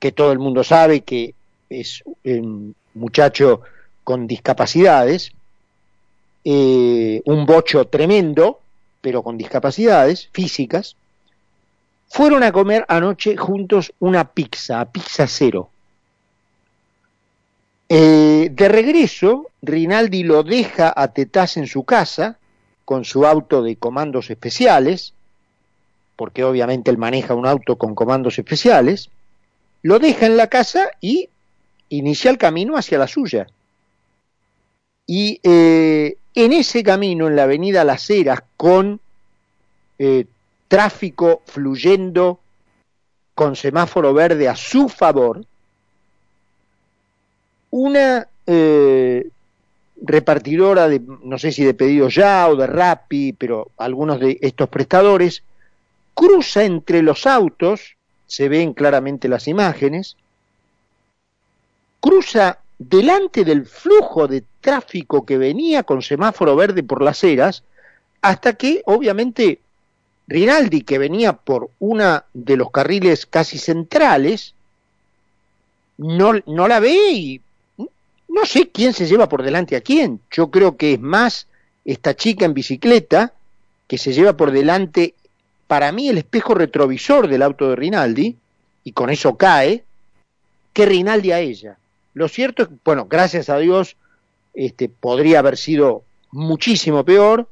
que 0.00 0.12
todo 0.12 0.32
el 0.32 0.38
mundo 0.38 0.64
sabe 0.64 1.02
que 1.02 1.34
es 1.70 2.02
un 2.24 2.74
muchacho 2.94 3.60
con 4.02 4.26
discapacidades, 4.26 5.32
eh, 6.48 7.22
un 7.24 7.44
bocho 7.44 7.88
tremendo, 7.88 8.60
pero 9.00 9.24
con 9.24 9.36
discapacidades 9.36 10.28
físicas, 10.32 10.94
fueron 12.06 12.44
a 12.44 12.52
comer 12.52 12.84
anoche 12.86 13.36
juntos 13.36 13.92
una 13.98 14.30
pizza, 14.30 14.84
pizza 14.84 15.26
cero. 15.26 15.70
Eh, 17.88 18.48
de 18.52 18.68
regreso, 18.68 19.50
Rinaldi 19.60 20.22
lo 20.22 20.44
deja 20.44 20.92
a 20.94 21.08
Tetaz 21.08 21.56
en 21.56 21.66
su 21.66 21.82
casa 21.82 22.38
con 22.84 23.04
su 23.04 23.26
auto 23.26 23.62
de 23.62 23.74
comandos 23.74 24.30
especiales, 24.30 25.14
porque 26.14 26.44
obviamente 26.44 26.92
él 26.92 26.98
maneja 26.98 27.34
un 27.34 27.48
auto 27.48 27.74
con 27.74 27.96
comandos 27.96 28.38
especiales, 28.38 29.10
lo 29.82 29.98
deja 29.98 30.26
en 30.26 30.36
la 30.36 30.46
casa 30.46 30.90
y 31.00 31.28
inicia 31.88 32.30
el 32.30 32.38
camino 32.38 32.76
hacia 32.76 32.98
la 32.98 33.08
suya. 33.08 33.48
Y 35.08 35.40
eh, 35.42 36.18
en 36.36 36.52
ese 36.52 36.82
camino, 36.82 37.26
en 37.26 37.34
la 37.34 37.44
avenida 37.44 37.82
Las 37.82 38.08
Heras, 38.10 38.42
con 38.58 39.00
eh, 39.98 40.26
tráfico 40.68 41.42
fluyendo 41.46 42.38
con 43.34 43.56
semáforo 43.56 44.12
verde 44.12 44.46
a 44.46 44.54
su 44.54 44.88
favor, 44.88 45.44
una 47.70 48.28
eh, 48.46 49.28
repartidora 50.02 50.88
de, 50.88 51.00
no 51.00 51.38
sé 51.38 51.52
si 51.52 51.64
de 51.64 51.72
pedidos 51.72 52.14
ya 52.14 52.48
o 52.48 52.56
de 52.56 52.66
Rappi, 52.66 53.32
pero 53.32 53.70
algunos 53.78 54.20
de 54.20 54.38
estos 54.42 54.68
prestadores, 54.68 55.42
cruza 56.12 56.64
entre 56.64 57.02
los 57.02 57.26
autos, 57.26 57.96
se 58.26 58.50
ven 58.50 58.74
claramente 58.74 59.26
las 59.28 59.48
imágenes, 59.48 60.16
cruza 62.00 62.58
delante 62.78 63.42
del 63.44 63.64
flujo 63.64 64.28
de 64.28 64.44
tráfico 64.66 65.24
que 65.24 65.38
venía 65.38 65.84
con 65.84 66.02
semáforo 66.02 66.56
verde 66.56 66.82
por 66.82 67.00
las 67.00 67.22
eras, 67.22 67.62
hasta 68.20 68.54
que 68.54 68.82
obviamente 68.84 69.60
Rinaldi, 70.26 70.80
que 70.80 70.98
venía 70.98 71.34
por 71.34 71.70
una 71.78 72.24
de 72.34 72.56
los 72.56 72.72
carriles 72.72 73.26
casi 73.26 73.58
centrales, 73.58 74.54
no, 75.98 76.32
no 76.46 76.66
la 76.66 76.80
ve 76.80 77.12
y 77.12 77.40
no 78.28 78.44
sé 78.44 78.68
quién 78.70 78.92
se 78.92 79.06
lleva 79.06 79.28
por 79.28 79.44
delante 79.44 79.76
a 79.76 79.82
quién. 79.82 80.18
Yo 80.32 80.50
creo 80.50 80.76
que 80.76 80.94
es 80.94 81.00
más 81.00 81.46
esta 81.84 82.16
chica 82.16 82.44
en 82.44 82.52
bicicleta 82.52 83.34
que 83.86 83.98
se 83.98 84.12
lleva 84.12 84.36
por 84.36 84.50
delante, 84.50 85.14
para 85.68 85.92
mí, 85.92 86.08
el 86.08 86.18
espejo 86.18 86.54
retrovisor 86.54 87.28
del 87.28 87.42
auto 87.42 87.70
de 87.70 87.76
Rinaldi, 87.76 88.36
y 88.82 88.90
con 88.90 89.10
eso 89.10 89.36
cae, 89.36 89.84
que 90.72 90.86
Rinaldi 90.86 91.30
a 91.30 91.38
ella. 91.38 91.78
Lo 92.14 92.26
cierto 92.26 92.64
es 92.64 92.68
que, 92.68 92.74
bueno, 92.84 93.06
gracias 93.08 93.48
a 93.48 93.58
Dios, 93.58 93.96
este, 94.56 94.88
podría 94.88 95.38
haber 95.38 95.56
sido 95.56 96.02
muchísimo 96.32 97.04
peor. 97.04 97.48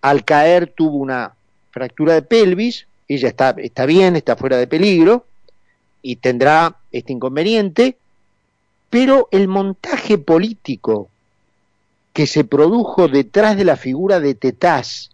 Al 0.00 0.24
caer 0.24 0.72
tuvo 0.74 0.96
una 0.96 1.34
fractura 1.70 2.14
de 2.14 2.22
pelvis, 2.22 2.86
ella 3.06 3.28
está, 3.28 3.54
está 3.58 3.86
bien, 3.86 4.16
está 4.16 4.34
fuera 4.34 4.56
de 4.56 4.66
peligro 4.66 5.26
y 6.02 6.16
tendrá 6.16 6.76
este 6.90 7.12
inconveniente, 7.12 7.96
pero 8.88 9.28
el 9.30 9.46
montaje 9.46 10.16
político 10.18 11.08
que 12.14 12.26
se 12.26 12.44
produjo 12.44 13.06
detrás 13.06 13.56
de 13.56 13.64
la 13.64 13.76
figura 13.76 14.18
de 14.18 14.34
Tetaz, 14.34 15.10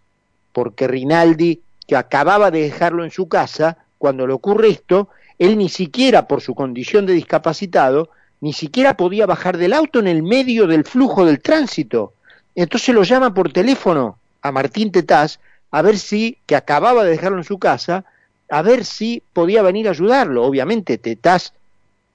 porque 0.53 0.87
Rinaldi, 0.87 1.61
que 1.85 1.95
acababa 1.95 2.49
de 2.49 2.61
dejarlo 2.61 3.03
en 3.03 3.11
su 3.11 3.27
casa, 3.27 3.77
cuando 3.97 4.25
le 4.25 4.33
ocurre 4.33 4.69
esto, 4.69 5.09
él 5.37 5.57
ni 5.57 5.69
siquiera 5.69 6.27
por 6.27 6.41
su 6.41 6.55
condición 6.55 7.05
de 7.05 7.13
discapacitado 7.13 8.09
ni 8.41 8.53
siquiera 8.53 8.95
podía 8.97 9.25
bajar 9.25 9.57
del 9.57 9.73
auto 9.73 9.99
en 9.99 10.07
el 10.07 10.23
medio 10.23 10.67
del 10.67 10.83
flujo 10.83 11.25
del 11.25 11.41
tránsito. 11.41 12.13
Entonces 12.55 12.93
lo 12.93 13.03
llama 13.03 13.33
por 13.33 13.51
teléfono 13.51 14.17
a 14.41 14.51
Martín 14.51 14.91
Tetaz 14.91 15.39
a 15.71 15.81
ver 15.81 15.97
si, 15.97 16.37
que 16.45 16.55
acababa 16.55 17.03
de 17.03 17.11
dejarlo 17.11 17.37
en 17.37 17.43
su 17.43 17.59
casa, 17.59 18.05
a 18.49 18.61
ver 18.61 18.85
si 18.85 19.21
podía 19.33 19.61
venir 19.61 19.87
a 19.87 19.91
ayudarlo. 19.91 20.43
Obviamente 20.43 20.97
Tetaz 20.97 21.53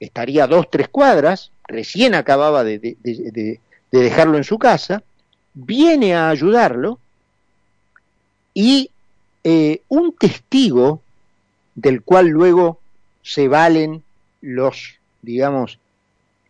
estaría 0.00 0.46
dos, 0.46 0.70
tres 0.70 0.88
cuadras, 0.88 1.50
recién 1.68 2.14
acababa 2.14 2.64
de, 2.64 2.78
de 2.78 3.58
dejarlo 3.90 4.36
en 4.38 4.44
su 4.44 4.58
casa, 4.58 5.02
viene 5.54 6.14
a 6.14 6.30
ayudarlo 6.30 6.98
y 8.54 8.90
eh, 9.44 9.82
un 9.88 10.14
testigo 10.14 11.00
del 11.74 12.02
cual 12.02 12.28
luego 12.28 12.78
se 13.22 13.48
valen 13.48 14.02
los, 14.40 14.94
digamos, 15.22 15.78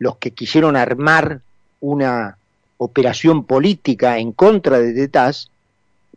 los 0.02 0.16
que 0.16 0.32
quisieron 0.32 0.74
armar 0.74 1.42
una 1.80 2.36
operación 2.76 3.44
política 3.44 4.18
en 4.18 4.32
contra 4.32 4.80
de 4.80 4.92
Tetaz, 4.92 5.48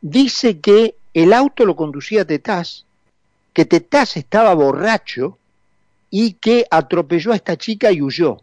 dice 0.01 0.59
que 0.59 0.95
el 1.13 1.31
auto 1.33 1.65
lo 1.65 1.75
conducía 1.75 2.25
Tetaz, 2.25 2.85
que 3.53 3.65
Tetaz 3.65 4.17
estaba 4.17 4.55
borracho 4.55 5.37
y 6.09 6.33
que 6.33 6.65
atropelló 6.71 7.31
a 7.31 7.35
esta 7.35 7.57
chica 7.57 7.91
y 7.91 8.01
huyó. 8.01 8.41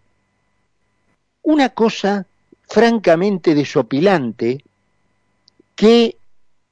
Una 1.42 1.70
cosa 1.70 2.24
francamente 2.68 3.56
desopilante 3.56 4.62
que 5.74 6.16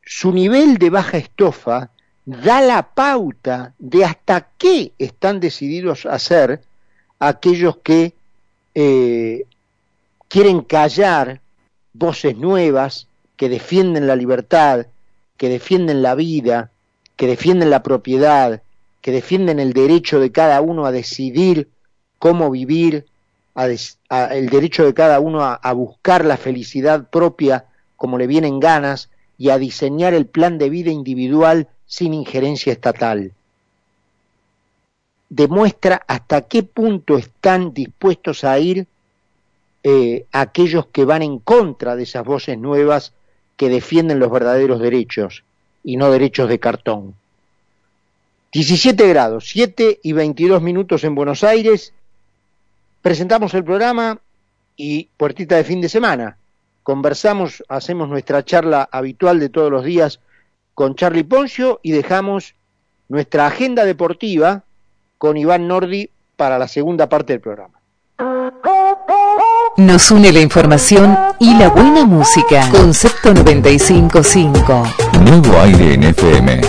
su 0.04 0.30
nivel 0.30 0.78
de 0.78 0.90
baja 0.90 1.18
estofa 1.18 1.90
da 2.24 2.60
la 2.60 2.82
pauta 2.94 3.74
de 3.80 4.04
hasta 4.04 4.46
qué 4.56 4.92
están 4.96 5.40
decididos 5.40 6.06
a 6.06 6.12
hacer 6.14 6.62
aquellos 7.18 7.78
que 7.78 8.14
eh, 8.74 9.44
quieren 10.28 10.62
callar 10.62 11.40
voces 11.92 12.36
nuevas 12.36 13.06
que 13.36 13.48
defienden 13.48 14.06
la 14.06 14.16
libertad, 14.16 14.86
que 15.36 15.48
defienden 15.48 16.02
la 16.02 16.14
vida, 16.14 16.70
que 17.16 17.26
defienden 17.26 17.70
la 17.70 17.82
propiedad, 17.82 18.62
que 19.00 19.12
defienden 19.12 19.58
el 19.58 19.72
derecho 19.72 20.20
de 20.20 20.30
cada 20.30 20.60
uno 20.60 20.86
a 20.86 20.92
decidir 20.92 21.68
cómo 22.18 22.50
vivir, 22.50 23.06
el 23.56 24.48
derecho 24.48 24.84
de 24.84 24.94
cada 24.94 25.20
uno 25.20 25.42
a 25.42 25.72
buscar 25.72 26.24
la 26.24 26.36
felicidad 26.36 27.10
propia 27.10 27.66
como 27.96 28.16
le 28.16 28.26
vienen 28.26 28.60
ganas, 28.60 29.10
y 29.40 29.48
a 29.48 29.56
diseñar 29.56 30.12
el 30.12 30.26
plan 30.26 30.58
de 30.58 30.68
vida 30.68 30.90
individual 30.90 31.68
sin 31.86 32.12
injerencia 32.12 32.74
estatal. 32.74 33.32
Demuestra 35.30 36.02
hasta 36.06 36.42
qué 36.42 36.62
punto 36.62 37.16
están 37.16 37.72
dispuestos 37.72 38.44
a 38.44 38.58
ir 38.58 38.86
eh, 39.82 40.26
aquellos 40.32 40.86
que 40.88 41.06
van 41.06 41.22
en 41.22 41.38
contra 41.38 41.96
de 41.96 42.02
esas 42.02 42.24
voces 42.24 42.58
nuevas 42.58 43.14
que 43.56 43.70
defienden 43.70 44.18
los 44.18 44.30
verdaderos 44.30 44.80
derechos 44.80 45.42
y 45.82 45.96
no 45.96 46.10
derechos 46.10 46.48
de 46.50 46.60
cartón. 46.60 47.14
17 48.52 49.08
grados, 49.08 49.48
7 49.48 50.00
y 50.02 50.12
22 50.12 50.60
minutos 50.60 51.04
en 51.04 51.14
Buenos 51.14 51.44
Aires. 51.44 51.94
Presentamos 53.00 53.54
el 53.54 53.64
programa 53.64 54.20
y 54.76 55.08
puertita 55.16 55.56
de 55.56 55.64
fin 55.64 55.80
de 55.80 55.88
semana 55.88 56.36
conversamos, 56.82 57.62
hacemos 57.68 58.08
nuestra 58.08 58.44
charla 58.44 58.88
habitual 58.90 59.38
de 59.38 59.48
todos 59.48 59.70
los 59.70 59.84
días 59.84 60.18
con 60.74 60.94
Charlie 60.94 61.24
Poncio 61.24 61.80
y 61.82 61.92
dejamos 61.92 62.54
nuestra 63.08 63.46
agenda 63.46 63.84
deportiva 63.84 64.64
con 65.20 65.36
Iván 65.36 65.68
Nordi 65.68 66.08
para 66.34 66.58
la 66.58 66.66
segunda 66.66 67.06
parte 67.06 67.34
del 67.34 67.42
programa. 67.42 67.78
Nos 69.76 70.10
une 70.10 70.32
la 70.32 70.40
información 70.40 71.14
y 71.38 71.54
la 71.58 71.68
buena 71.68 72.06
música. 72.06 72.66
Concepto 72.72 73.34
955. 73.34 74.82
Nuevo 75.22 75.60
aire 75.60 75.92
en 75.92 76.04
FM. 76.04 76.62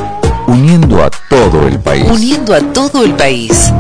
Uniendo 0.48 1.02
a 1.02 1.10
todo 1.30 1.66
el 1.66 1.80
país. 1.80 2.12
Uniendo 2.12 2.54
a 2.54 2.60
todo 2.74 3.06
el 3.06 3.14
país. 3.14 3.72